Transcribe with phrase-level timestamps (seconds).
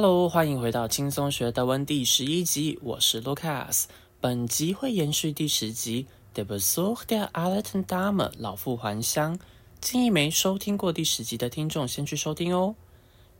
[0.00, 3.86] Hello，欢迎回到轻松学德文第十一集，我是 Lucas。
[4.20, 6.06] 本集会延续第十集
[6.40, 9.36] 《Der Besuch der alten Dame》老妇还乡。
[9.80, 12.76] 建议没收听过第十集的听众先去收听哦。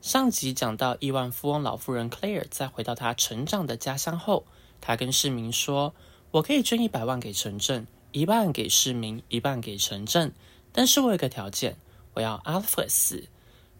[0.00, 4.44] 上集讲到亿万富翁老妇人 Claire 在回到她成长的家乡后，
[4.80, 5.94] 她跟市民说
[6.32, 10.32] ：“我可以捐一百万给城镇，一半给市民，一半给城镇，
[10.72, 11.76] 但是我有个条件，
[12.14, 13.28] 我要 Alfred 死。”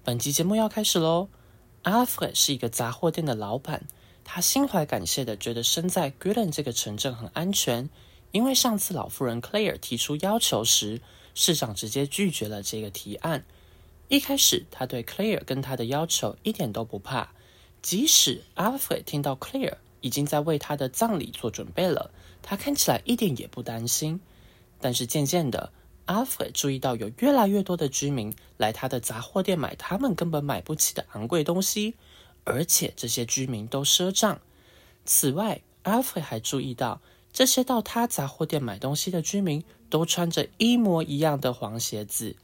[0.04, 1.28] 本集节目要开始喽。
[1.84, 3.86] Alfred 是一个杂货店的老板，
[4.24, 7.88] 他心怀感谢的觉得身在 g u l e n 这个城镇很安全，
[8.32, 11.00] 因为上次老妇人 Claire 提出要求时，
[11.34, 13.44] 市长直接拒绝了这个提案。
[14.08, 17.32] 一开始，他对 Claire 跟他的要求一点都不怕，
[17.80, 22.10] 即使 Alfred 听到 Claire 已经在为他的葬礼做准备了，
[22.42, 24.20] 他看起来一点也不担心。
[24.80, 25.72] 但是渐渐的
[26.08, 31.94] ，Alfred 注意到有越来越多的居民来他的杂货店买他们根本买不起的昂贵东西，
[32.44, 34.40] 而且这些居民都赊账。
[35.04, 37.00] 此外，Alfred 还注意到
[37.32, 42.34] 这些到他杂货店买东西的居民都穿着一模一样的黄鞋子。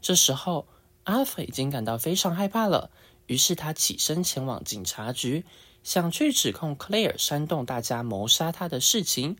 [0.00, 0.66] 这时候
[1.04, 2.90] ，Alfred 已经感到非常害怕了，
[3.26, 5.44] 于是他起身前往警察局，
[5.82, 9.36] 想去指控 Claire 煽动大家谋杀他的事情。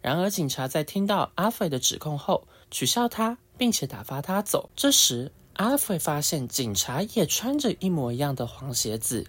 [0.00, 4.70] 然而，警察在听到 Alfred 的指控后，取笑他，并且打发他走。
[4.76, 9.26] 这时，阿弗发现警察也穿着一模一样的黄鞋子。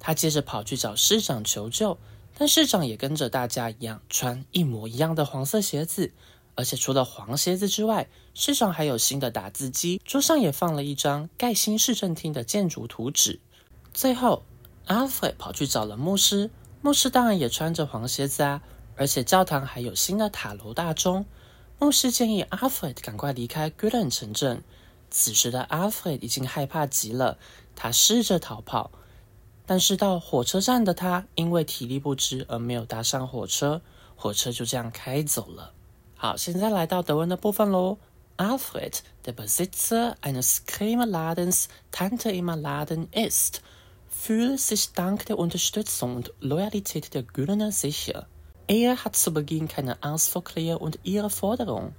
[0.00, 1.96] 他接着跑去找市长求救，
[2.36, 6.12] 但市长也跟着大家一样穿一模一样的黄色鞋子。
[6.56, 13.38] 而且除了黄鞋子之外，市长还有新的打字机，桌上也放了一张盖新市政厅的建筑图纸。
[13.94, 14.42] 最后，
[14.86, 16.50] 阿弗跑去找了牧师，
[16.82, 18.62] 牧师当然也穿着黄鞋子啊。
[19.00, 21.24] 而且教堂还有新的塔楼大钟。
[21.78, 24.62] 牧师建议阿弗赶快离开 g u l e n 城镇。
[25.10, 27.38] 此时的阿弗已经害怕极了，
[27.74, 28.90] 他试着逃跑，
[29.64, 33.80] 但是到火车站的他因为体力不支而没有搭上火车，
[34.16, 35.72] 火车就这样开走了。
[36.14, 37.96] 好，现在来到德文的部分喽。
[38.36, 43.62] Alfred, der Besitzer eines Cremeladens, Tante im Laden ist,
[44.10, 48.26] fühlt sich dank der Unterstützung und Loyalität der Güllener sicher.
[48.72, 51.96] Er hat zu Beginn keine Angst vor Claire und ihrer Forderung.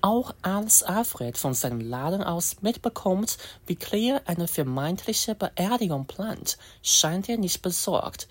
[0.00, 7.28] Auch als Alfred von seinem Laden aus mitbekommt, wie Claire eine vermeintliche Beerdigung plant, scheint
[7.28, 8.28] er nicht besorgt.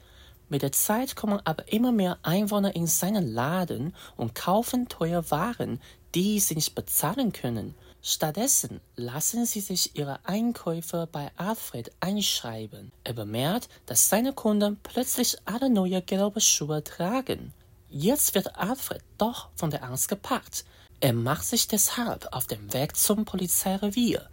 [0.50, 5.80] Mit der Zeit kommen aber immer mehr Einwohner in seinen Laden und kaufen teure Waren,
[6.16, 7.76] die sie nicht bezahlen können.
[8.02, 12.94] Stattdessen lassen sie sich ihre Einkäufe bei Alfred einschreiben.
[13.04, 17.54] Er bemerkt, dass seine Kunden plötzlich alle neue gelbe Schuhe tragen.
[17.90, 20.64] Jetzt wird Alfred doch von der Angst gepackt.
[21.02, 24.30] Er macht sich deshalb auf den Weg zum Polizeirevier.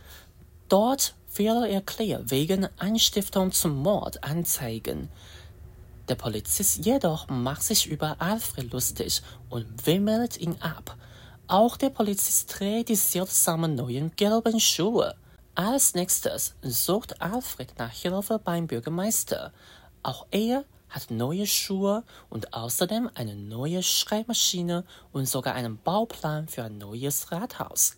[0.68, 5.08] Dort will er Claire wegen Anstiftung zum Mord anzeigen.
[6.08, 10.96] Der Polizist jedoch macht sich über Alfred lustig und wimmelt ihn ab.
[11.48, 15.14] Auch der Polizist trägt die seltsamen neuen gelben Schuhe.
[15.54, 19.52] Als nächstes sucht Alfred nach Hilfe beim Bürgermeister.
[20.02, 26.64] Auch er hat neue Schuhe und außerdem eine neue Schreibmaschine und sogar einen Bauplan für
[26.64, 27.96] ein neues Rathaus.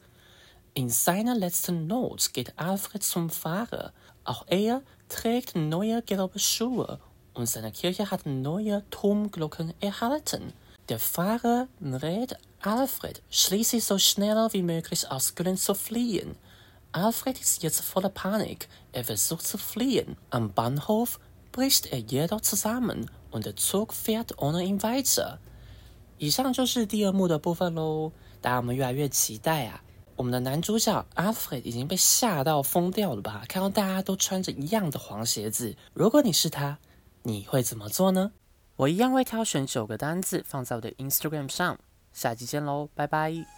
[0.74, 3.94] In seiner letzten Not geht Alfred zum Pfarrer.
[4.24, 7.00] Auch er trägt neue gelbe Schuhe
[7.32, 10.52] und seine Kirche hat neue Turmglocken erhalten.
[10.90, 16.36] Der Pfarrer rät Alfred, schließlich so schnell wie möglich aus Köln zu fliehen.
[16.90, 18.68] Alfred ist jetzt voller Panik.
[18.92, 20.16] Er versucht zu fliehen.
[20.30, 21.20] Am Bahnhof
[21.52, 25.38] bricht er jedoch zusammen und der Zug fährt ohne ihn weiter。
[26.18, 28.10] 以上就是第二幕的部分喽，
[28.40, 29.80] 大家我们越来越期待啊！
[30.16, 33.44] 我们的男主角 Alfred 已经被吓到疯掉了吧？
[33.48, 36.78] 看到大家都穿着一样的黄鞋子，如果你是他，
[37.22, 38.32] 你会怎么做呢？
[38.74, 41.78] 我一样会挑选九个单字放在我的 Instagram 上。
[42.18, 43.57] 下期见喽，拜拜。